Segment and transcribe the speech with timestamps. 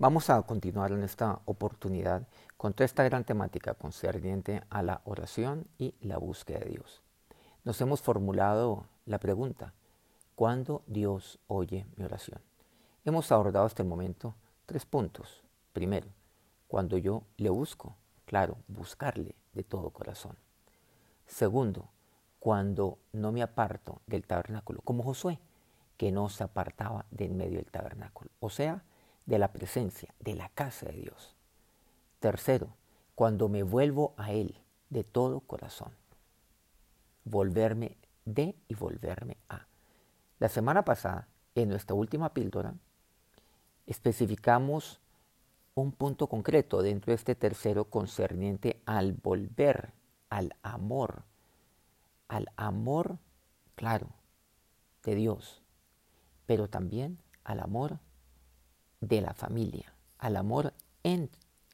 [0.00, 2.22] Vamos a continuar en esta oportunidad
[2.56, 7.02] con toda esta gran temática concerniente a la oración y la búsqueda de Dios.
[7.64, 9.74] Nos hemos formulado la pregunta,
[10.36, 12.40] ¿cuándo Dios oye mi oración?
[13.04, 15.42] Hemos abordado hasta el momento tres puntos.
[15.72, 16.06] Primero,
[16.68, 20.36] cuando yo le busco, claro, buscarle de todo corazón.
[21.26, 21.88] Segundo,
[22.38, 25.40] cuando no me aparto del tabernáculo, como Josué,
[25.96, 28.30] que no se apartaba de en medio del tabernáculo.
[28.38, 28.84] O sea,
[29.28, 31.36] de la presencia, de la casa de Dios.
[32.18, 32.74] Tercero,
[33.14, 35.92] cuando me vuelvo a Él de todo corazón.
[37.24, 39.66] Volverme de y volverme a.
[40.38, 42.72] La semana pasada, en nuestra última píldora,
[43.86, 44.98] especificamos
[45.74, 49.92] un punto concreto dentro de este tercero concerniente al volver,
[50.30, 51.24] al amor,
[52.28, 53.18] al amor,
[53.74, 54.08] claro,
[55.04, 55.62] de Dios,
[56.46, 57.98] pero también al amor
[59.00, 61.30] de la familia, al amor en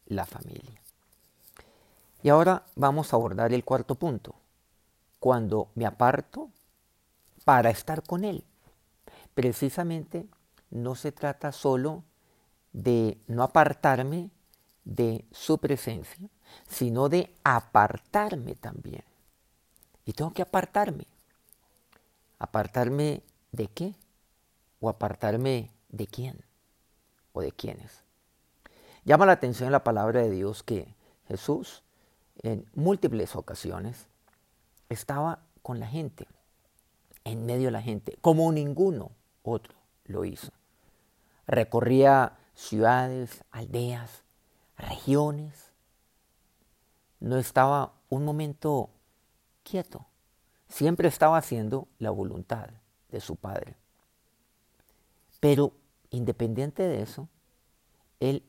[0.06, 0.80] la familia.
[2.22, 4.34] Y ahora vamos a abordar el cuarto punto,
[5.18, 6.50] cuando me aparto
[7.44, 8.44] para estar con Él.
[9.34, 10.26] Precisamente
[10.70, 12.04] no se trata solo
[12.72, 14.30] de no apartarme
[14.84, 16.28] de su presencia,
[16.68, 19.04] sino de apartarme también.
[20.04, 21.06] Y tengo que apartarme.
[22.38, 23.22] ¿Apartarme
[23.52, 23.94] de qué?
[24.80, 26.44] ¿O apartarme de quién?
[27.34, 28.02] O de quiénes.
[29.04, 30.94] Llama la atención la palabra de Dios que
[31.28, 31.82] Jesús
[32.42, 34.08] en múltiples ocasiones
[34.88, 36.26] estaba con la gente,
[37.24, 39.10] en medio de la gente, como ninguno
[39.42, 39.74] otro
[40.04, 40.52] lo hizo.
[41.46, 44.22] Recorría ciudades, aldeas,
[44.76, 45.72] regiones.
[47.20, 48.90] No estaba un momento
[49.62, 50.06] quieto.
[50.68, 52.70] Siempre estaba haciendo la voluntad
[53.10, 53.76] de su Padre.
[55.40, 55.72] Pero
[56.14, 57.28] Independiente de eso,
[58.20, 58.44] él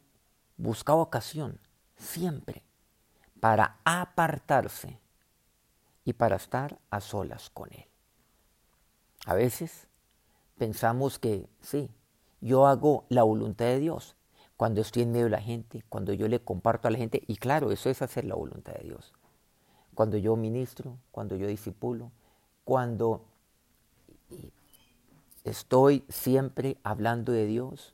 [0.55, 1.59] buscaba ocasión
[1.97, 2.61] siempre
[3.39, 4.99] para apartarse
[6.03, 7.87] y para estar a solas con él.
[9.25, 9.87] A veces
[10.59, 11.89] pensamos que sí,
[12.39, 14.15] yo hago la voluntad de Dios
[14.57, 17.37] cuando estoy en medio de la gente, cuando yo le comparto a la gente, y
[17.37, 19.11] claro, eso es hacer la voluntad de Dios.
[19.95, 22.11] Cuando yo ministro, cuando yo disipulo,
[22.63, 23.25] cuando
[25.45, 27.93] estoy siempre hablando de Dios.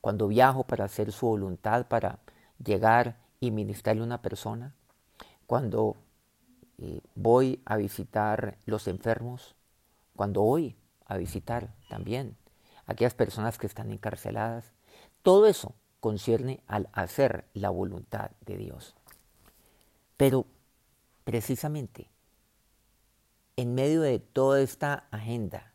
[0.00, 2.18] Cuando viajo para hacer su voluntad, para
[2.62, 4.74] llegar y ministrarle a una persona.
[5.46, 5.96] Cuando
[6.78, 9.54] eh, voy a visitar los enfermos.
[10.16, 10.76] Cuando voy
[11.06, 12.36] a visitar también
[12.86, 14.72] aquellas personas que están encarceladas.
[15.22, 18.96] Todo eso concierne al hacer la voluntad de Dios.
[20.16, 20.46] Pero
[21.22, 22.10] precisamente
[23.54, 25.71] en medio de toda esta agenda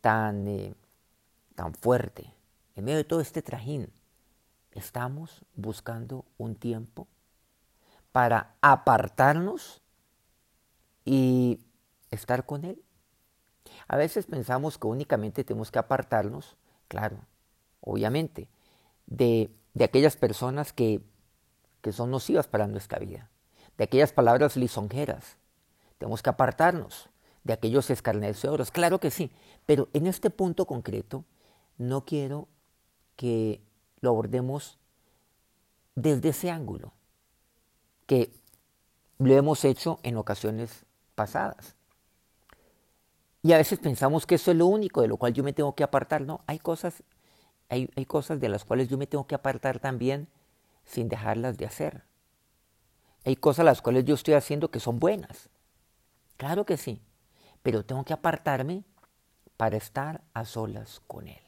[0.00, 0.74] tan, eh,
[1.54, 2.32] tan fuerte,
[2.76, 3.92] en medio de todo este trajín,
[4.72, 7.08] estamos buscando un tiempo
[8.12, 9.82] para apartarnos
[11.04, 11.60] y
[12.10, 12.82] estar con Él.
[13.86, 16.56] A veces pensamos que únicamente tenemos que apartarnos,
[16.88, 17.18] claro,
[17.80, 18.48] obviamente,
[19.06, 21.02] de, de aquellas personas que,
[21.82, 23.30] que son nocivas para nuestra vida,
[23.76, 25.36] de aquellas palabras lisonjeras.
[25.98, 27.10] Tenemos que apartarnos
[27.44, 28.70] de aquellos escarnecedores.
[28.70, 29.32] Claro que sí,
[29.68, 31.26] pero en este punto concreto
[31.76, 32.48] no quiero
[33.16, 33.60] que
[34.00, 34.78] lo abordemos
[35.94, 36.94] desde ese ángulo,
[38.06, 38.32] que
[39.18, 41.76] lo hemos hecho en ocasiones pasadas.
[43.42, 45.74] Y a veces pensamos que eso es lo único de lo cual yo me tengo
[45.74, 46.22] que apartar.
[46.22, 47.02] No, hay cosas,
[47.68, 50.28] hay, hay cosas de las cuales yo me tengo que apartar también
[50.86, 52.04] sin dejarlas de hacer.
[53.26, 55.50] Hay cosas las cuales yo estoy haciendo que son buenas.
[56.38, 57.02] Claro que sí
[57.62, 58.82] pero tengo que apartarme
[59.58, 61.42] para estar a solas con Él.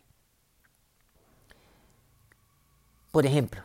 [3.12, 3.62] Por ejemplo,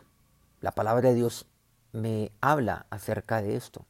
[0.60, 1.46] la palabra de Dios
[1.92, 3.84] me habla acerca de esto.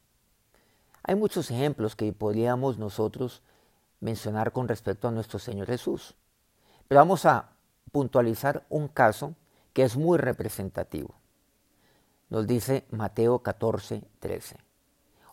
[1.03, 3.43] Hay muchos ejemplos que podríamos nosotros
[3.99, 6.15] mencionar con respecto a nuestro Señor Jesús,
[6.87, 7.51] pero vamos a
[7.91, 9.35] puntualizar un caso
[9.73, 11.13] que es muy representativo.
[12.29, 14.57] Nos dice Mateo 14, 13.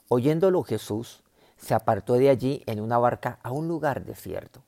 [0.09, 1.23] Oyéndolo Jesús,
[1.57, 4.63] se apartó de allí en una barca a un lugar desierto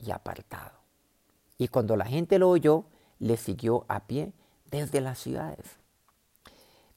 [0.00, 0.72] y apartado.
[1.58, 2.84] Y cuando la gente lo oyó,
[3.18, 4.32] le siguió a pie
[4.70, 5.66] desde las ciudades.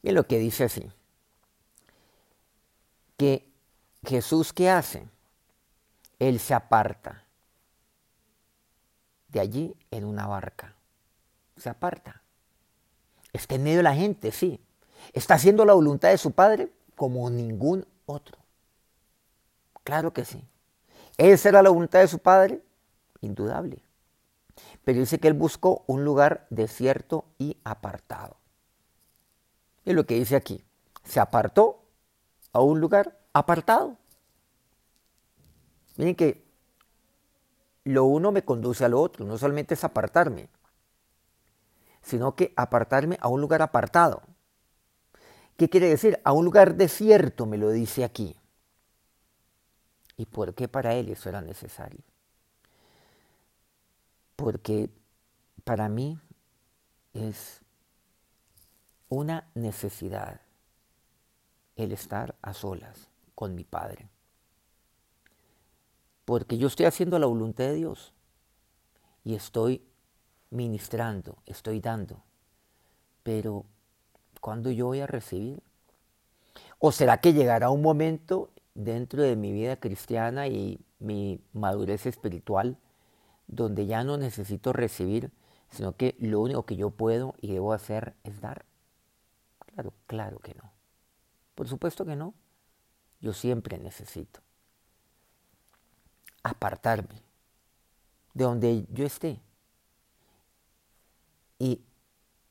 [0.02, 0.90] Miren lo que dice así.
[3.18, 3.50] Que
[4.06, 5.08] Jesús, ¿qué hace?
[6.20, 7.24] Él se aparta
[9.30, 10.76] de allí en una barca.
[11.58, 12.22] Se aparta.
[13.34, 14.60] Está en medio de la gente, sí.
[15.12, 18.38] Está haciendo la voluntad de su Padre como ningún otro.
[19.84, 20.44] Claro que sí.
[21.18, 22.62] ¿Esa era la voluntad de su padre?
[23.24, 23.82] Indudable.
[24.84, 28.38] Pero dice que él buscó un lugar desierto y apartado.
[29.86, 30.64] Es lo que dice aquí.
[31.04, 31.84] Se apartó
[32.52, 33.98] a un lugar apartado.
[35.98, 36.44] Miren que
[37.84, 40.50] lo uno me conduce a lo otro, no solamente es apartarme,
[42.02, 44.22] sino que apartarme a un lugar apartado.
[45.58, 46.20] ¿Qué quiere decir?
[46.24, 48.36] A un lugar desierto, me lo dice aquí.
[50.18, 52.02] ¿Y por qué para él eso era necesario?
[54.44, 54.90] Porque
[55.64, 56.20] para mí
[57.14, 57.62] es
[59.08, 60.42] una necesidad
[61.78, 64.10] el estar a solas con mi Padre.
[66.26, 68.12] Porque yo estoy haciendo la voluntad de Dios
[69.24, 69.82] y estoy
[70.50, 72.22] ministrando, estoy dando.
[73.24, 73.64] Pero,
[74.42, 75.64] ¿cuándo yo voy a recibir?
[76.80, 82.78] ¿O será que llegará un momento dentro de mi vida cristiana y mi madurez espiritual
[83.48, 85.32] donde ya no necesito recibir,
[85.70, 88.66] sino que lo único que yo puedo y debo hacer es dar?
[89.66, 90.72] Claro, claro que no.
[91.56, 92.34] Por supuesto que no.
[93.22, 94.42] Yo siempre necesito
[96.44, 97.24] apartarme
[98.34, 99.42] de donde yo esté
[101.58, 101.82] y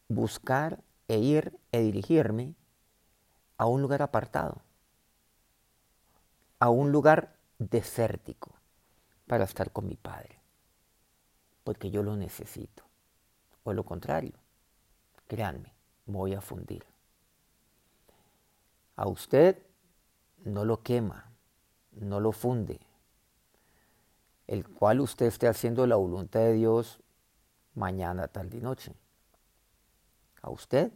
[0.09, 2.55] buscar e ir e dirigirme
[3.59, 4.63] a un lugar apartado,
[6.59, 8.55] a un lugar desértico
[9.27, 10.41] para estar con mi Padre,
[11.65, 12.85] porque yo lo necesito.
[13.65, 14.35] O lo contrario,
[15.29, 15.73] créanme,
[16.07, 16.85] voy a fundir.
[18.97, 19.59] A usted
[20.45, 21.33] no lo quema,
[21.93, 22.81] no lo funde,
[24.47, 27.01] el cual usted esté haciendo la voluntad de Dios
[27.75, 28.95] mañana, tarde y noche.
[30.43, 30.93] A usted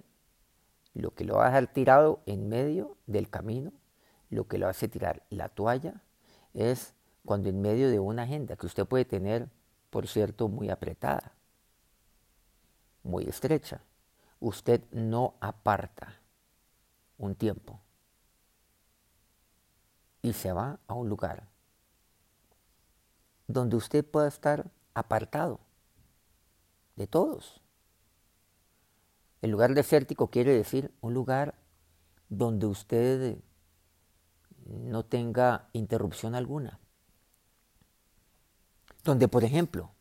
[0.95, 3.73] lo que lo va a dejar tirado en medio del camino,
[4.31, 6.03] lo que lo hace tirar la toalla,
[6.55, 9.49] es cuando en medio de una agenda que usted puede tener,
[9.91, 11.33] por cierto, muy apretada,
[13.03, 13.81] muy estrecha,
[14.41, 16.21] usted no aparta
[17.19, 17.81] un tiempo
[20.23, 21.49] y se va a un lugar
[23.47, 25.61] donde usted pueda estar apartado
[26.97, 27.61] de todos.
[29.43, 31.55] El lugar desértico quiere decir un lugar
[32.29, 33.38] donde usted
[34.67, 36.81] no tenga interrupción alguna.
[39.06, 39.93] Donde, por ejemplo,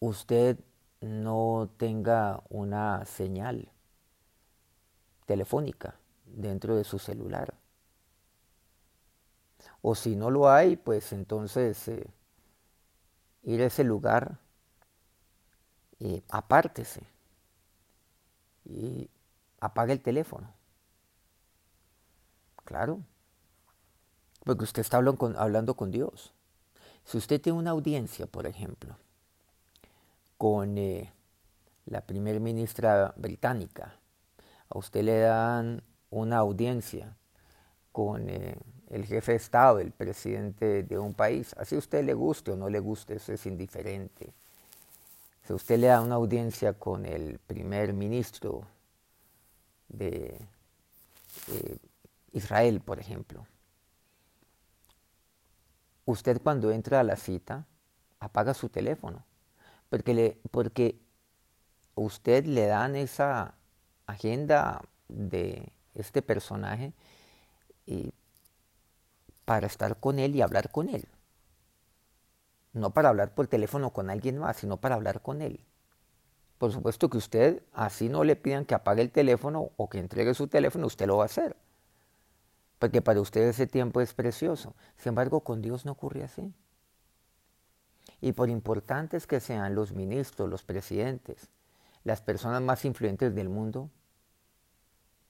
[0.00, 0.58] usted
[1.00, 3.70] no tenga una señal
[5.26, 7.54] telefónica dentro de su celular
[9.82, 12.06] o si no lo hay, pues entonces eh,
[13.44, 14.38] ir a ese lugar,
[15.98, 17.02] y apártese
[18.64, 19.08] y
[19.60, 20.52] apague el teléfono.
[22.64, 23.04] Claro,
[24.44, 26.33] porque usted está hablando hablando con Dios.
[27.04, 28.96] Si usted tiene una audiencia, por ejemplo,
[30.38, 31.12] con eh,
[31.86, 33.94] la primer ministra británica,
[34.68, 37.16] a usted le dan una audiencia
[37.92, 38.56] con eh,
[38.90, 41.54] el jefe de Estado, el presidente de un país.
[41.58, 44.32] Así a usted le guste o no le guste, eso es indiferente.
[45.46, 48.66] Si usted le da una audiencia con el primer ministro
[49.88, 50.38] de
[52.32, 53.46] Israel, por ejemplo,
[56.04, 57.66] usted cuando entra a la cita
[58.20, 59.24] apaga su teléfono,
[59.88, 61.00] porque, porque
[61.94, 63.54] usted le dan esa
[64.06, 66.92] agenda de este personaje
[67.86, 68.12] y
[69.44, 71.06] para estar con él y hablar con él.
[72.72, 75.60] No para hablar por teléfono con alguien más, sino para hablar con él.
[76.58, 80.34] Por supuesto que usted, así no le pidan que apague el teléfono o que entregue
[80.34, 81.56] su teléfono, usted lo va a hacer.
[82.84, 84.76] Porque para usted ese tiempo es precioso.
[84.98, 86.52] Sin embargo, con Dios no ocurre así.
[88.20, 91.48] Y por importantes que sean los ministros, los presidentes,
[92.02, 93.88] las personas más influyentes del mundo,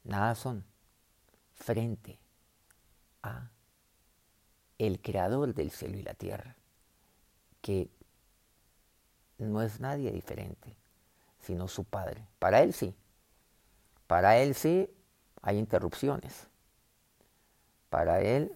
[0.02, 0.64] nada son
[1.52, 2.18] frente
[3.22, 3.52] a
[4.78, 6.56] el creador del cielo y la tierra,
[7.60, 7.88] que
[9.38, 10.76] no es nadie diferente,
[11.38, 12.26] sino su Padre.
[12.40, 12.96] Para Él sí,
[14.08, 14.90] para Él sí
[15.40, 16.48] hay interrupciones.
[17.94, 18.50] Para Él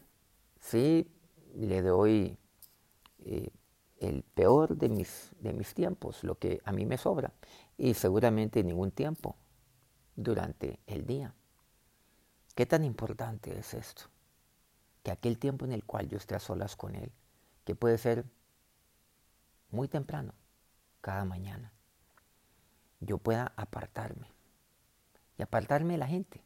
[0.59, 1.09] sí
[1.55, 2.37] le doy
[3.21, 3.53] eh,
[4.01, 7.33] el peor de mis, de mis tiempos, lo que a mí me sobra,
[7.77, 9.37] y seguramente ningún tiempo
[10.17, 11.37] durante el día.
[12.57, 14.07] ¿Qué tan importante es esto?
[15.05, 17.13] que aquel tiempo en el cual yo esté a solas con Él,
[17.65, 18.25] que puede ser
[19.71, 20.35] muy temprano,
[21.01, 21.73] cada mañana,
[22.99, 24.33] yo pueda apartarme.
[25.39, 26.43] Y apartarme de la gente.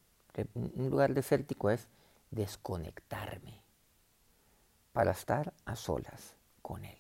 [0.53, 1.89] Un lugar desértico es
[2.33, 3.63] desconectarme
[4.93, 6.99] para estar a solas con Él.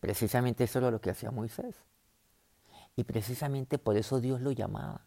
[0.00, 1.76] Precisamente eso era lo que hacía Moisés.
[2.96, 5.02] Y precisamente por eso Dios lo llamaba,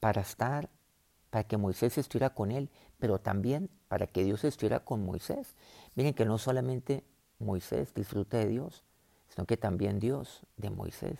[0.00, 0.68] para estar,
[1.30, 5.56] para que Moisés estuviera con él, pero también para que Dios estuviera con Moisés.
[5.94, 7.04] Miren que no solamente
[7.38, 8.84] Moisés disfruta de Dios,
[9.28, 11.18] sino que también Dios de Moisés.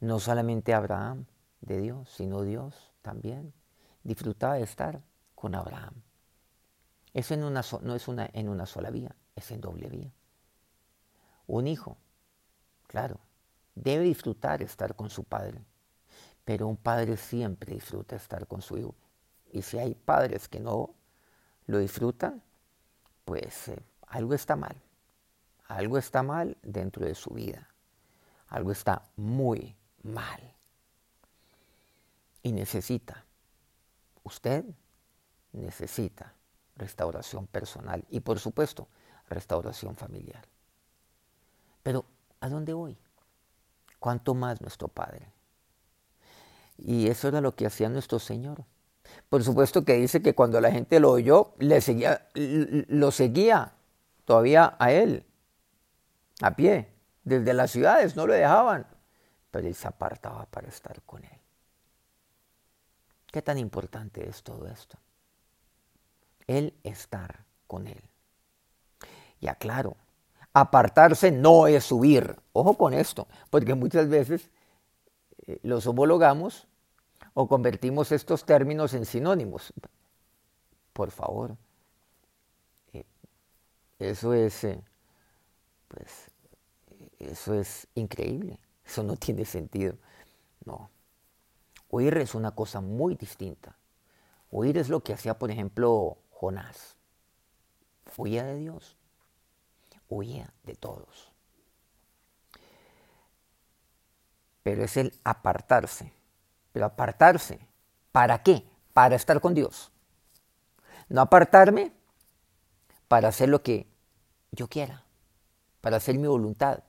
[0.00, 1.26] No solamente Abraham
[1.60, 3.52] de Dios, sino Dios también
[4.02, 5.00] disfrutaba de estar
[5.38, 5.94] con Abraham.
[7.14, 10.12] Eso no es una, en una sola vía, es en doble vía.
[11.46, 11.96] Un hijo,
[12.88, 13.20] claro,
[13.76, 15.64] debe disfrutar estar con su padre,
[16.44, 18.96] pero un padre siempre disfruta estar con su hijo.
[19.52, 20.96] Y si hay padres que no
[21.66, 22.42] lo disfrutan,
[23.24, 24.76] pues eh, algo está mal.
[25.68, 27.68] Algo está mal dentro de su vida.
[28.48, 30.54] Algo está muy mal.
[32.42, 33.24] Y necesita,
[34.24, 34.64] usted
[35.52, 36.34] necesita
[36.76, 38.88] restauración personal y por supuesto
[39.28, 40.44] restauración familiar.
[41.82, 42.04] Pero
[42.40, 42.96] ¿a dónde voy?
[43.98, 45.32] ¿Cuánto más nuestro Padre?
[46.78, 48.64] Y eso era lo que hacía nuestro Señor.
[49.28, 53.72] Por supuesto que dice que cuando la gente lo oyó, le seguía, lo seguía
[54.24, 55.24] todavía a él,
[56.40, 56.92] a pie.
[57.24, 58.86] Desde las ciudades no lo dejaban,
[59.50, 61.40] pero él se apartaba para estar con él.
[63.30, 64.98] ¿Qué tan importante es todo esto?
[66.48, 68.02] El estar con él.
[69.40, 69.96] Y aclaro,
[70.52, 72.36] apartarse no es huir.
[72.52, 74.50] Ojo con esto, porque muchas veces
[75.46, 76.66] eh, los homologamos
[77.34, 79.72] o convertimos estos términos en sinónimos.
[80.92, 81.56] Por favor,
[82.92, 83.04] eh,
[84.00, 84.82] eso es, eh,
[85.86, 86.30] pues,
[87.20, 88.58] eso es increíble.
[88.84, 89.96] Eso no tiene sentido.
[90.64, 90.90] No.
[91.90, 93.76] Huir es una cosa muy distinta.
[94.50, 96.94] Huir es lo que hacía, por ejemplo, Jonás.
[98.16, 98.96] Huía de Dios.
[100.08, 101.32] Huía de todos.
[104.62, 106.12] Pero es el apartarse.
[106.72, 107.58] Pero apartarse,
[108.12, 108.64] ¿para qué?
[108.92, 109.90] Para estar con Dios.
[111.08, 111.92] No apartarme
[113.08, 113.88] para hacer lo que
[114.52, 115.04] yo quiera,
[115.80, 116.84] para hacer mi voluntad.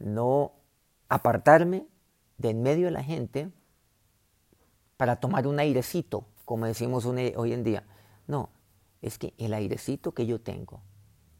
[0.00, 0.52] No
[1.08, 1.86] apartarme
[2.38, 3.52] de en medio de la gente
[4.96, 7.86] para tomar un airecito, como decimos hoy en día.
[8.26, 8.50] No,
[9.02, 10.82] es que el airecito que yo tengo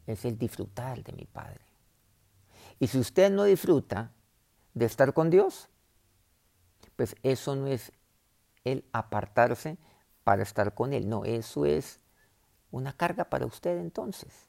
[0.07, 1.59] es el disfrutar de mi Padre.
[2.79, 4.13] Y si usted no disfruta
[4.73, 5.67] de estar con Dios,
[6.95, 7.91] pues eso no es
[8.63, 9.77] el apartarse
[10.23, 11.09] para estar con Él.
[11.09, 11.99] No, eso es
[12.71, 14.47] una carga para usted entonces.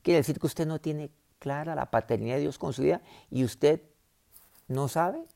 [0.00, 3.44] Quiere decir que usted no tiene clara la paternidad de Dios con su vida y
[3.44, 3.82] usted
[4.68, 5.26] no sabe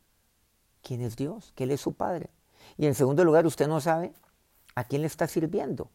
[0.81, 2.31] quién es Dios, que Él es su Padre.
[2.79, 4.15] Y en segundo lugar, usted no sabe
[4.75, 5.91] a quién le está sirviendo,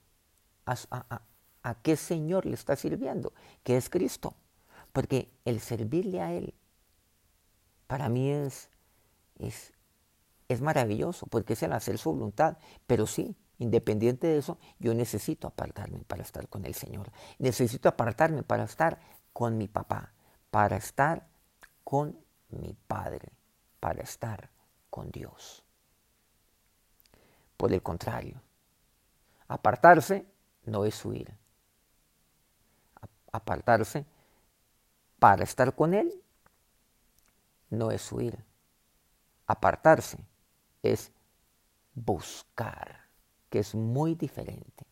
[0.66, 4.36] a, qué Señor le está sirviendo, que es Cristo.
[4.94, 6.54] Porque el servirle a Él,
[7.88, 8.70] para mí es,
[9.40, 9.74] es,
[10.48, 12.58] es maravilloso, porque es el hacer su voluntad.
[12.88, 17.12] Pero sí, independiente de eso, yo necesito apartarme para estar con el Señor.
[17.40, 19.00] Necesito apartarme para estar
[19.34, 20.14] con mi papá,
[20.50, 21.28] para estar
[21.84, 22.18] con
[22.50, 23.34] mi Padre,
[23.80, 24.50] para estar
[24.90, 25.64] con Dios.
[27.58, 28.42] Por el contrario,
[29.48, 30.26] apartarse
[30.66, 31.34] no es huir.
[33.32, 34.06] Apartarse
[35.20, 36.12] para estar con Él
[37.70, 38.44] no es huir.
[39.48, 40.18] Apartarse
[40.82, 41.12] es
[41.94, 43.06] buscar,
[43.50, 44.86] que es muy diferente.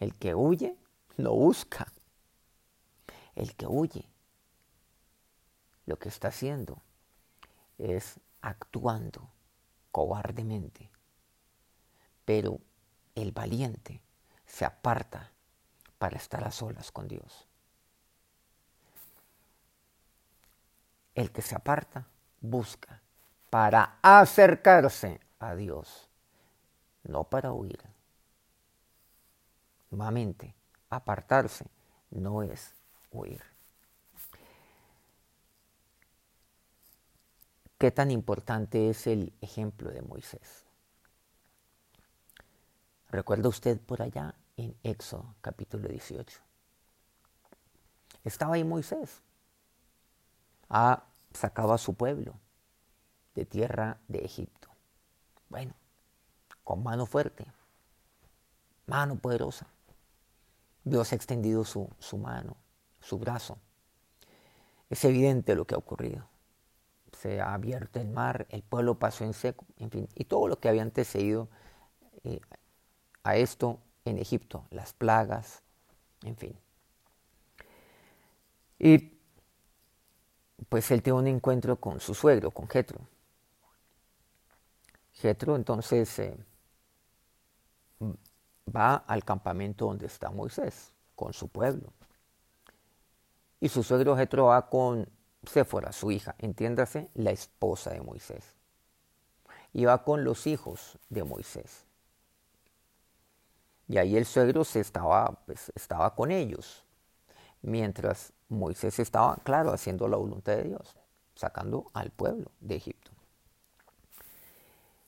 [0.00, 0.76] El que huye
[1.16, 1.92] no busca.
[3.34, 4.08] El que huye
[5.86, 6.82] lo que está haciendo
[7.78, 9.30] es actuando
[9.90, 10.90] cobardemente.
[12.24, 12.60] Pero
[13.22, 14.00] el valiente
[14.46, 15.30] se aparta
[15.98, 17.46] para estar a solas con Dios.
[21.14, 22.06] El que se aparta
[22.40, 23.00] busca
[23.50, 26.08] para acercarse a Dios,
[27.02, 27.80] no para huir.
[29.90, 30.54] Nuevamente,
[30.90, 31.66] apartarse
[32.10, 32.72] no es
[33.10, 33.42] huir.
[37.78, 40.67] ¿Qué tan importante es el ejemplo de Moisés?
[43.10, 46.40] ¿Recuerda usted por allá en Éxodo capítulo 18?
[48.24, 49.22] Estaba ahí Moisés.
[50.68, 52.34] Ha sacado a su pueblo
[53.34, 54.68] de tierra de Egipto.
[55.48, 55.74] Bueno,
[56.64, 57.46] con mano fuerte,
[58.86, 59.66] mano poderosa.
[60.84, 62.56] Dios ha extendido su, su mano,
[63.00, 63.58] su brazo.
[64.90, 66.28] Es evidente lo que ha ocurrido
[67.18, 70.60] se ha abierto el mar, el pueblo pasó en seco, en fin, y todo lo
[70.60, 71.48] que había antecedido
[72.24, 72.40] eh,
[73.28, 75.62] a esto en Egipto, las plagas,
[76.22, 76.56] en fin.
[78.78, 79.18] Y
[80.70, 83.00] pues él tiene un encuentro con su suegro, con Jetro.
[85.12, 86.38] Jetro entonces eh,
[88.74, 91.92] va al campamento donde está Moisés, con su pueblo.
[93.60, 95.06] Y su suegro Jetro va con
[95.44, 98.54] Séfora, su hija, entiéndase, la esposa de Moisés.
[99.74, 101.87] Y va con los hijos de Moisés.
[103.88, 106.84] Y ahí el suegro se estaba, pues, estaba con ellos,
[107.62, 110.94] mientras Moisés estaba, claro, haciendo la voluntad de Dios,
[111.34, 113.10] sacando al pueblo de Egipto.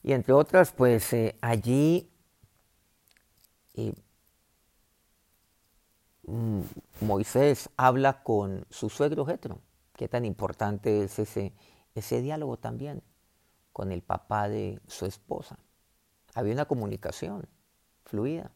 [0.02, 2.10] Y entre otras, pues eh, allí
[3.74, 3.92] eh,
[6.22, 6.62] mm,
[7.02, 9.60] Moisés habla con su suegro Jetro.
[9.94, 11.52] Qué tan importante es ese,
[11.94, 13.02] ese diálogo también
[13.72, 15.58] con el papá de su esposa.
[16.34, 17.46] Había una comunicación
[18.04, 18.50] fluida.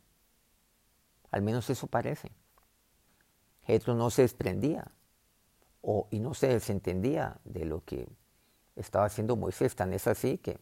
[1.35, 2.31] Al menos eso parece.
[3.67, 4.87] Jetro no se desprendía
[5.83, 8.07] o, y no se desentendía de lo que
[8.76, 9.75] estaba haciendo Moisés.
[9.75, 10.61] Tan es así que,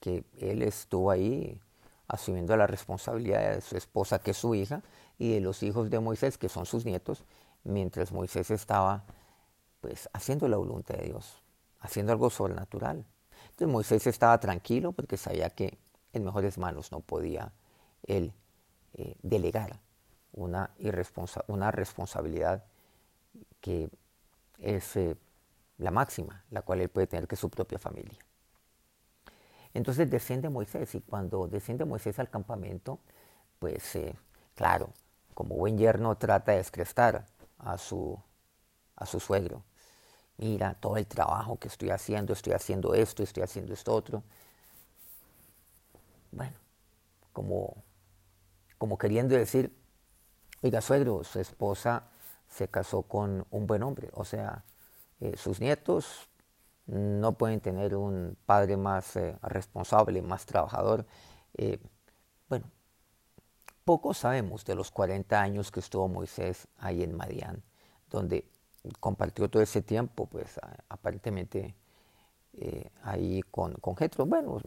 [0.00, 1.58] que él estuvo ahí
[2.06, 4.82] asumiendo la responsabilidad de su esposa, que es su hija,
[5.18, 7.24] y de los hijos de Moisés, que son sus nietos,
[7.62, 9.06] mientras Moisés estaba
[9.80, 11.42] pues haciendo la voluntad de Dios,
[11.80, 13.06] haciendo algo sobrenatural.
[13.44, 15.78] Entonces Moisés estaba tranquilo porque sabía que
[16.12, 17.54] en mejores manos no podía
[18.06, 18.34] él
[18.92, 19.80] eh, delegar
[20.34, 20.70] una,
[21.48, 22.64] una responsabilidad
[23.60, 23.88] que
[24.58, 25.16] es eh,
[25.78, 28.18] la máxima, la cual él puede tener que su propia familia.
[29.72, 33.00] Entonces desciende Moisés y cuando desciende Moisés al campamento,
[33.58, 34.14] pues eh,
[34.54, 34.90] claro,
[35.34, 37.26] como buen yerno trata de descrestar
[37.58, 38.18] a su,
[38.96, 39.64] a su suegro.
[40.36, 44.22] Mira todo el trabajo que estoy haciendo, estoy haciendo esto, estoy haciendo esto otro.
[46.30, 46.56] Bueno,
[47.32, 47.76] como,
[48.78, 49.72] como queriendo decir,
[50.64, 52.04] Oiga, suegro, su esposa
[52.48, 54.64] se casó con un buen hombre, o sea,
[55.20, 56.30] eh, sus nietos
[56.86, 61.04] no pueden tener un padre más eh, responsable, más trabajador.
[61.58, 61.78] Eh,
[62.48, 62.64] bueno,
[63.84, 67.62] poco sabemos de los 40 años que estuvo Moisés ahí en Madián,
[68.08, 68.48] donde
[69.00, 71.74] compartió todo ese tiempo, pues aparentemente
[73.02, 74.24] ahí con, con Jetro.
[74.24, 74.62] Bueno,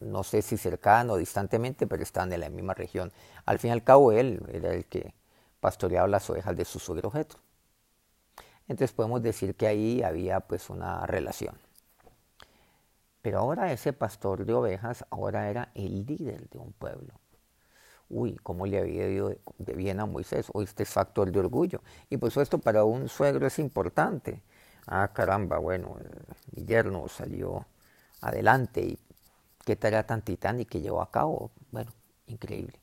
[0.00, 3.12] no sé si cercano o distantemente, pero están en la misma región.
[3.44, 5.14] Al fin y al cabo, él era el que
[5.60, 7.40] pastoreaba las ovejas de su suegro Jetro.
[8.68, 11.58] Entonces podemos decir que ahí había pues una relación.
[13.22, 17.14] Pero ahora ese pastor de ovejas ahora era el líder de un pueblo.
[18.08, 20.46] Uy, cómo le había ido de bien a Moisés.
[20.52, 21.82] O este factor de orgullo.
[22.08, 24.42] Y pues esto para un suegro es importante.
[24.86, 25.96] Ah, caramba, bueno,
[26.52, 27.66] mi yerno salió
[28.22, 28.98] adelante y
[29.64, 31.50] qué tarea tan titánica que llevó a cabo.
[31.70, 31.92] Bueno,
[32.26, 32.80] increíble.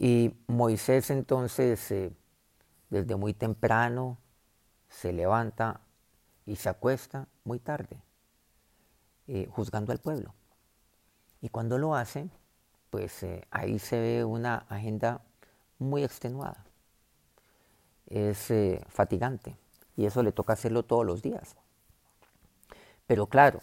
[0.00, 2.12] Y Moisés entonces, eh,
[2.88, 4.18] desde muy temprano,
[4.88, 5.80] se levanta
[6.46, 8.00] y se acuesta muy tarde,
[9.26, 10.34] eh, juzgando al pueblo.
[11.40, 12.30] Y cuando lo hace,
[12.90, 15.20] pues eh, ahí se ve una agenda
[15.80, 16.64] muy extenuada.
[18.06, 18.52] Es
[18.88, 19.56] fatigante
[19.96, 21.56] y eso le toca hacerlo todos los días.
[23.06, 23.60] Pero claro,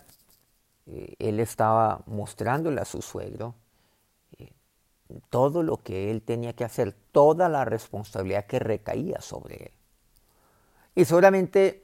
[0.86, 3.56] él estaba mostrándole a su suegro
[5.30, 9.72] todo lo que él tenía que hacer, toda la responsabilidad que recaía sobre él.
[10.96, 11.84] Y seguramente,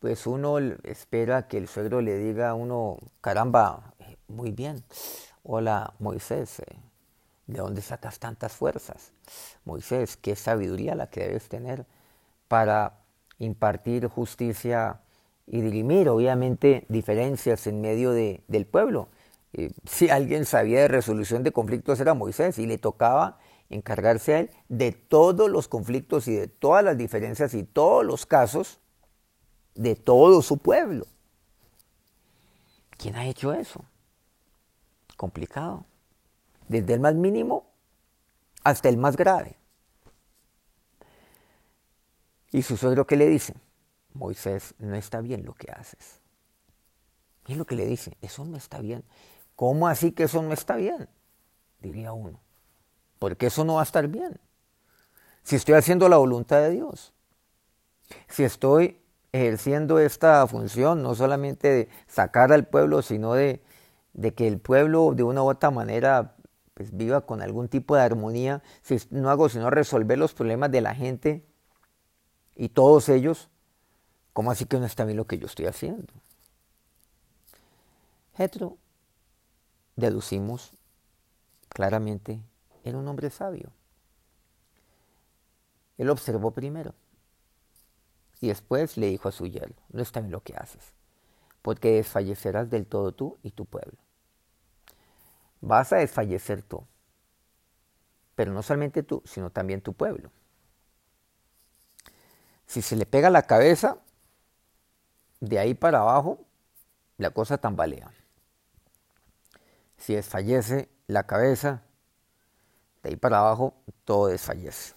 [0.00, 4.84] pues uno espera que el suegro le diga a uno, caramba, eh, muy bien,
[5.42, 6.76] hola Moisés, eh,
[7.46, 9.12] ¿de dónde sacas tantas fuerzas?
[9.64, 11.86] Moisés, qué sabiduría la que debes tener
[12.48, 12.98] para
[13.38, 15.00] impartir justicia
[15.46, 19.08] y dirimir, obviamente, diferencias en medio del pueblo
[19.52, 23.38] eh, si alguien sabía de resolución de conflictos era Moisés y le tocaba
[23.70, 28.26] encargarse a él de todos los conflictos y de todas las diferencias y todos los
[28.26, 28.80] casos
[29.74, 31.06] de todo su pueblo.
[32.96, 33.84] ¿Quién ha hecho eso?
[35.16, 35.84] Complicado.
[36.68, 37.70] Desde el más mínimo
[38.64, 39.56] hasta el más grave.
[42.50, 43.54] Y su suegro que le dice,
[44.14, 46.20] Moisés, no está bien lo que haces.
[47.44, 48.16] ¿Qué es lo que le dice?
[48.20, 49.04] Eso no está bien.
[49.58, 51.08] ¿Cómo así que eso no está bien?
[51.80, 52.38] Diría uno.
[53.18, 54.38] Porque eso no va a estar bien.
[55.42, 57.12] Si estoy haciendo la voluntad de Dios.
[58.28, 59.00] Si estoy
[59.32, 63.60] ejerciendo esta función, no solamente de sacar al pueblo, sino de,
[64.36, 66.36] que el pueblo de una u otra manera
[66.74, 70.82] pues, viva con algún tipo de armonía, si no hago sino resolver los problemas de
[70.82, 71.44] la gente
[72.54, 73.50] y todos ellos,
[74.32, 76.14] ¿cómo así que no está bien lo que yo estoy haciendo?
[78.36, 78.78] Jetro
[79.98, 80.72] deducimos
[81.70, 82.40] claramente,
[82.84, 83.72] era un hombre sabio.
[85.98, 86.94] Él observó primero
[88.40, 90.92] Y después le dijo a su yerno, no está bien lo que haces,
[91.62, 93.98] porque desfallecerás del todo tú y tu pueblo.
[95.60, 96.84] Vas a desfallecer tú,
[98.34, 100.30] pero no solamente tú, sino también tu pueblo.
[102.66, 103.98] Si se le pega la cabeza,
[105.40, 106.38] de ahí para abajo,
[107.18, 108.12] la cosa tambalea.
[109.98, 111.82] Si desfallece la cabeza,
[113.02, 114.94] de ahí para abajo, todo desfallece.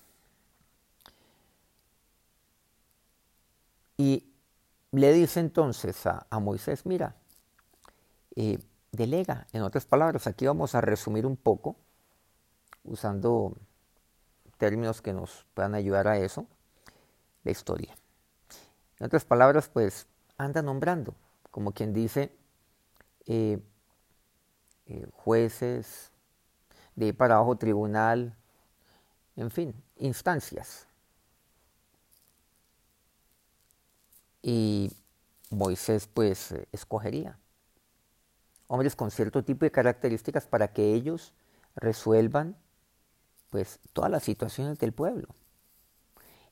[3.97, 4.31] Y
[4.91, 7.15] le dice entonces a, Moisés, mira,
[8.35, 8.59] eh,
[8.91, 11.75] delega, en otras palabras, aquí vamos a resumir un poco,
[12.83, 13.55] usando
[14.57, 16.47] términos que nos puedan ayudar a eso,
[17.43, 17.95] la historia.
[18.99, 21.15] En otras palabras, pues anda nombrando,
[21.49, 22.35] como quien dice,
[23.27, 23.59] eh,
[24.91, 26.11] eh, jueces,
[26.95, 28.35] de ahí para abajo tribunal,
[29.35, 30.87] en fin, instancias.
[34.41, 34.91] Y
[35.49, 37.37] Moisés pues escogería
[38.71, 41.33] hombres con cierto tipo de características para que ellos
[41.75, 42.55] resuelvan
[43.49, 45.27] pues todas las situaciones del pueblo.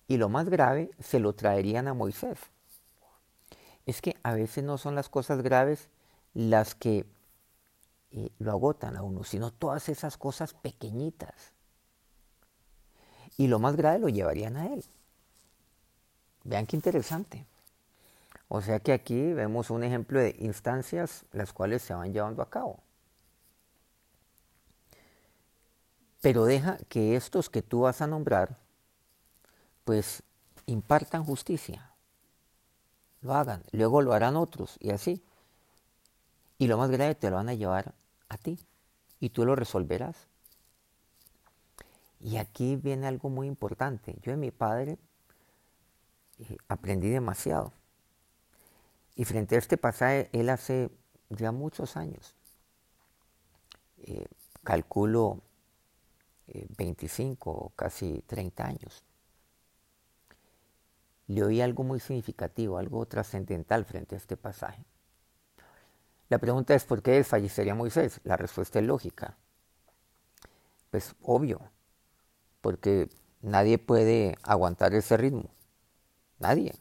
[0.06, 2.38] Y lo más grave se lo traerían a Moisés.
[3.86, 5.88] Es que a veces no son las cosas graves
[6.34, 7.06] las que
[8.11, 11.53] eh, lo agotan a uno, sino todas esas cosas pequeñitas.
[13.37, 14.83] Y lo más grave lo llevarían a él.
[16.43, 17.45] Vean qué interesante.
[18.47, 22.49] O sea que aquí vemos un ejemplo de instancias las cuales se van llevando a
[22.49, 22.79] cabo.
[26.21, 28.57] Pero deja que estos que tú vas a nombrar,
[29.85, 30.23] pues
[30.65, 31.93] impartan justicia,
[33.21, 35.23] lo hagan, luego lo harán otros y así.
[36.59, 37.95] Y lo más grave te lo van a llevar
[38.27, 38.59] a ti
[39.19, 40.27] y tú lo resolverás.
[42.19, 44.17] Y aquí viene algo muy importante.
[44.21, 44.97] Yo de mi padre
[46.37, 47.71] eh, aprendí demasiado.
[49.15, 50.91] Y frente a este pasaje, él hace
[51.29, 52.35] ya muchos años,
[54.03, 54.25] eh,
[54.63, 55.41] calculo
[56.77, 59.03] 25 eh, o casi 30 años,
[61.27, 64.83] le oí algo muy significativo, algo trascendental frente a este pasaje.
[66.29, 68.21] La pregunta es, ¿por qué desfallecería Moisés?
[68.23, 69.35] La respuesta es lógica.
[70.91, 71.59] Pues obvio,
[72.61, 73.09] porque
[73.41, 75.49] nadie puede aguantar ese ritmo.
[76.39, 76.75] Nadie.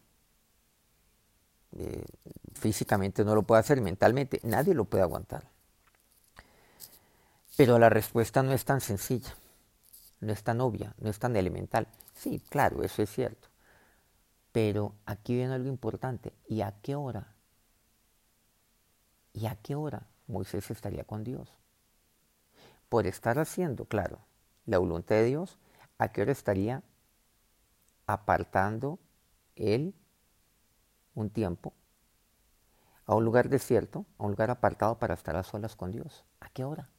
[1.72, 2.04] Eh,
[2.54, 5.44] físicamente no lo puede hacer, mentalmente nadie lo puede aguantar.
[7.56, 9.34] Pero la respuesta no es tan sencilla,
[10.20, 11.88] no es tan obvia, no es tan elemental.
[12.14, 13.48] Sí, claro, eso es cierto.
[14.52, 16.32] Pero aquí viene algo importante.
[16.48, 17.34] ¿Y a qué hora?
[19.38, 21.54] ¿Y a qué hora Moisés estaría con Dios?
[22.88, 24.18] Por estar haciendo, claro,
[24.66, 25.58] la voluntad de Dios,
[25.96, 26.82] ¿a qué hora estaría
[28.06, 28.98] apartando
[29.54, 29.94] él
[31.14, 31.72] un tiempo
[33.06, 36.24] a un lugar desierto, a un lugar apartado para estar a solas con Dios.
[36.40, 36.90] ¿A qué hora?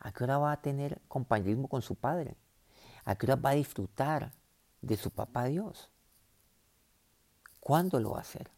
[0.00, 2.36] ¿A qué hora va a tener compañerismo con su Padre?
[3.04, 4.32] ¿A qué hora va a disfrutar
[4.82, 5.92] de su papá Dios?
[7.60, 8.53] ¿Cuándo lo va a hacer?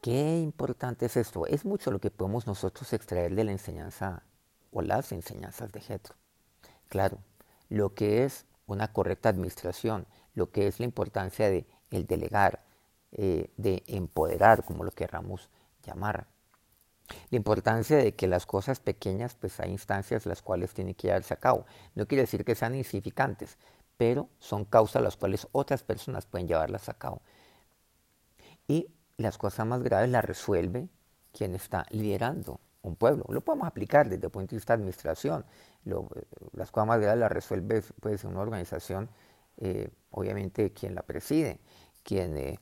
[0.00, 1.46] Qué importante es esto.
[1.46, 4.22] Es mucho lo que podemos nosotros extraer de la enseñanza
[4.72, 6.14] o las enseñanzas de Jetro.
[6.88, 7.18] Claro,
[7.68, 12.64] lo que es una correcta administración, lo que es la importancia de el delegar,
[13.12, 15.50] eh, de empoderar, como lo querramos
[15.82, 16.26] llamar.
[17.30, 21.34] La importancia de que las cosas pequeñas, pues hay instancias las cuales tienen que llevarse
[21.34, 21.66] a cabo.
[21.94, 23.58] No quiere decir que sean insignificantes,
[23.98, 27.20] pero son causas las cuales otras personas pueden llevarlas a cabo.
[28.68, 28.88] Y
[29.20, 30.88] las cosas más graves las resuelve
[31.32, 33.24] quien está liderando un pueblo.
[33.28, 35.44] Lo podemos aplicar desde el punto de vista de administración.
[36.52, 39.08] las cosas más graves las resuelve pues, una organización
[39.62, 41.60] eh, obviamente quien la preside,
[42.02, 42.58] quien eh,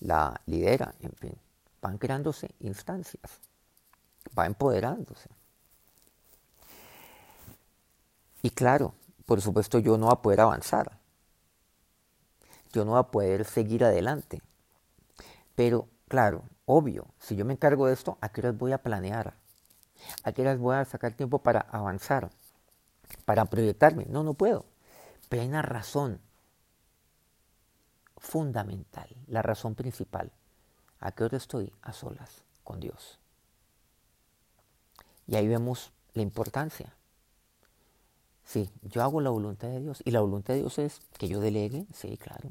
[0.00, 1.34] la lidera, en fin,
[1.80, 3.40] van creándose instancias,
[4.38, 5.30] va empoderándose.
[8.42, 10.98] Y claro, por supuesto yo no voy a poder avanzar,
[12.72, 14.42] yo no voy a poder seguir adelante,
[15.56, 19.34] pero claro, obvio, si yo me encargo de esto, ¿a qué horas voy a planear?
[20.22, 22.30] ¿A qué horas voy a sacar tiempo para avanzar?
[23.24, 24.06] Para proyectarme.
[24.08, 24.66] No, no puedo.
[25.28, 26.20] Pero hay una razón
[28.18, 30.30] fundamental, la razón principal.
[31.00, 33.18] ¿A qué hora estoy a solas con Dios?
[35.26, 36.94] Y ahí vemos la importancia.
[38.44, 40.02] Sí, yo hago la voluntad de Dios.
[40.04, 42.50] Y la voluntad de Dios es que yo delegue, sí, claro.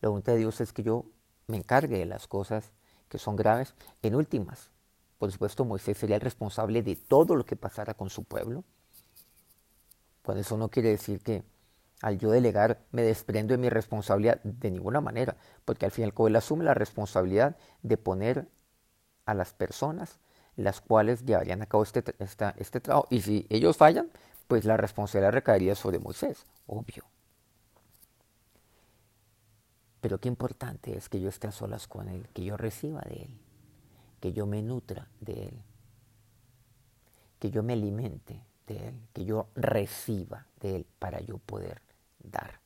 [0.00, 1.04] La voluntad de Dios es que yo
[1.50, 2.72] me encargue de las cosas
[3.08, 3.74] que son graves.
[4.02, 4.70] En últimas,
[5.18, 8.64] por supuesto, Moisés sería el responsable de todo lo que pasara con su pueblo.
[10.22, 11.42] Pues eso no quiere decir que
[12.02, 16.06] al yo delegar me desprendo de mi responsabilidad de ninguna manera, porque al fin y
[16.06, 18.48] al cabo él asume la responsabilidad de poner
[19.26, 20.18] a las personas
[20.56, 23.06] las cuales llevarían a cabo este, este trabajo.
[23.10, 24.10] Y si ellos fallan,
[24.46, 27.04] pues la responsabilidad recaería sobre Moisés, obvio.
[30.00, 33.24] Pero qué importante es que yo esté a solas con Él, que yo reciba de
[33.24, 33.38] Él,
[34.20, 35.62] que yo me nutra de Él,
[37.38, 41.82] que yo me alimente de Él, que yo reciba de Él para yo poder
[42.18, 42.60] dar.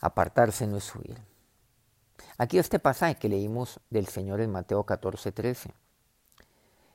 [0.00, 1.18] Apartarse no es huir.
[2.38, 5.74] Aquí este pasaje que leímos del Señor en Mateo 14, 13,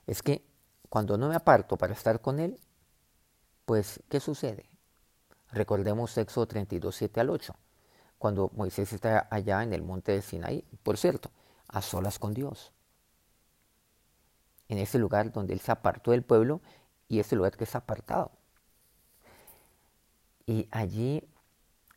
[0.07, 0.43] es que
[0.89, 2.59] cuando no me aparto para estar con Él,
[3.65, 4.65] pues, ¿qué sucede?
[5.51, 7.55] Recordemos Éxodo 32, 7 al 8
[8.17, 11.31] cuando Moisés está allá en el monte de Sinaí, por cierto,
[11.67, 12.71] a solas con Dios.
[14.69, 16.61] En ese lugar donde él se apartó del pueblo
[17.07, 18.31] y ese lugar que es apartado.
[20.45, 21.23] Y allí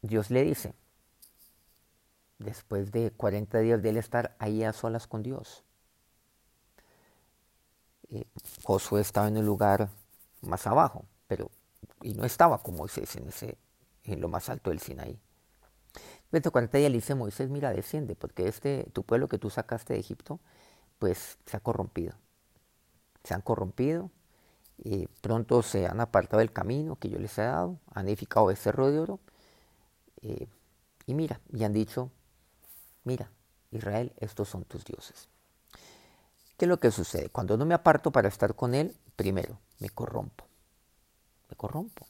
[0.03, 0.75] Dios le dice,
[2.39, 5.65] después de 40 días de él estar ahí a solas con Dios,
[8.11, 8.27] eh,
[8.65, 9.89] Josué estaba en el lugar
[10.43, 11.51] más abajo, pero
[12.03, 13.17] y no estaba con Moisés
[14.05, 15.19] en lo más alto del Sinaí.
[16.33, 20.01] Verso 40 le dice Moisés, mira, desciende, porque este, tu pueblo que tú sacaste de
[20.01, 20.41] Egipto,
[20.99, 22.15] pues se ha corrompido.
[23.25, 24.11] Se han corrompido
[25.21, 28.91] pronto se han apartado del camino que yo les he dado, han edificado ese cerro
[28.91, 29.21] de oro.
[30.23, 30.49] Eh,
[31.07, 32.11] y mira, y han dicho,
[33.05, 33.31] mira,
[33.71, 35.29] Israel, estos son tus dioses.
[36.57, 37.31] ¿Qué es lo que sucede?
[37.31, 40.47] Cuando no me aparto para estar con él, primero, me corrompo.
[41.49, 42.07] Me corrompo.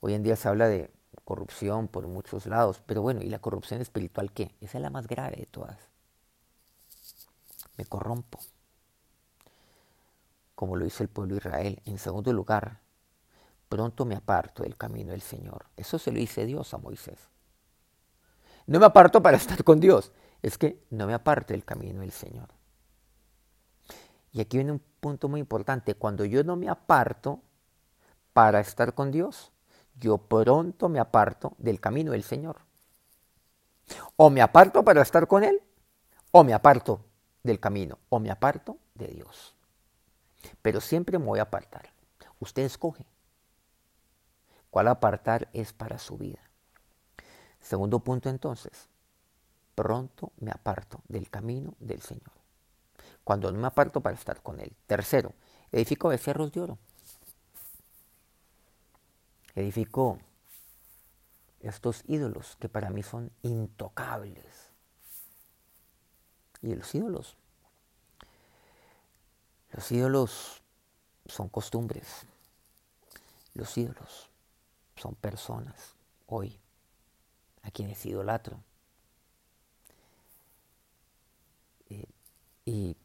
[0.00, 0.90] Hoy en día se habla de
[1.24, 4.54] corrupción por muchos lados, pero bueno, ¿y la corrupción espiritual qué?
[4.60, 5.78] Esa es la más grave de todas.
[7.76, 8.38] Me corrompo,
[10.54, 11.82] como lo hizo el pueblo de Israel.
[11.84, 12.80] En segundo lugar,
[13.68, 15.66] pronto me aparto del camino del Señor.
[15.76, 17.18] Eso se lo dice Dios a Moisés.
[18.66, 22.12] No me aparto para estar con Dios, es que no me aparto del camino del
[22.12, 22.48] Señor.
[24.32, 25.94] Y aquí viene un punto muy importante.
[25.94, 27.40] Cuando yo no me aparto
[28.32, 29.51] para estar con Dios,
[30.02, 32.56] yo pronto me aparto del camino del Señor.
[34.16, 35.62] O me aparto para estar con Él,
[36.32, 37.04] o me aparto
[37.44, 39.54] del camino, o me aparto de Dios.
[40.60, 41.92] Pero siempre me voy a apartar.
[42.40, 43.06] Usted escoge
[44.70, 46.40] cuál apartar es para su vida.
[47.60, 48.88] Segundo punto entonces,
[49.76, 52.32] pronto me aparto del camino del Señor.
[53.22, 54.74] Cuando no me aparto para estar con Él.
[54.88, 55.32] Tercero,
[55.70, 56.78] edifico becerros de oro
[59.54, 60.18] edificó
[61.60, 64.70] estos ídolos que para mí son intocables.
[66.60, 67.36] Y los ídolos,
[69.72, 70.62] los ídolos
[71.26, 72.24] son costumbres,
[73.54, 74.30] los ídolos
[74.96, 75.94] son personas
[76.26, 76.58] hoy
[77.62, 78.62] a quienes idolatro.
[81.90, 82.06] Eh,
[82.64, 82.96] y,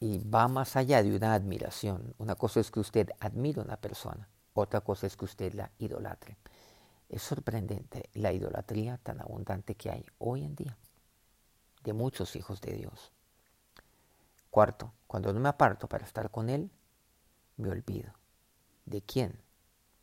[0.00, 2.14] y va más allá de una admiración.
[2.18, 5.70] Una cosa es que usted admira a una persona otra cosa es que usted la
[5.78, 6.36] idolatre.
[7.08, 10.76] Es sorprendente la idolatría tan abundante que hay hoy en día
[11.84, 13.12] de muchos hijos de Dios.
[14.50, 16.70] Cuarto, cuando no me aparto para estar con Él,
[17.56, 18.12] me olvido
[18.84, 19.40] de quién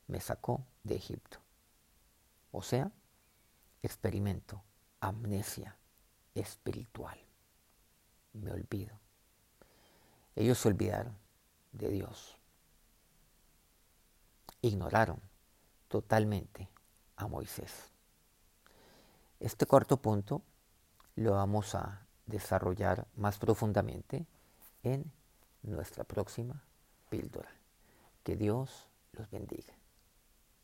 [0.08, 1.40] me sacó de Egipto.
[2.52, 2.92] O sea,
[3.84, 4.64] experimento
[5.02, 5.78] amnesia
[6.34, 7.20] espiritual.
[8.34, 8.98] Me olvido.
[10.36, 11.16] Ellos se olvidaron
[11.72, 12.38] de Dios
[14.66, 15.20] ignoraron
[15.88, 16.68] totalmente
[17.18, 17.72] a Moisés.
[19.40, 20.42] Este cuarto punto
[21.16, 24.26] lo vamos a desarrollar más profundamente
[24.84, 25.12] en
[25.62, 26.64] nuestra próxima
[27.10, 27.50] píldora.
[28.24, 29.75] Que Dios los bendiga.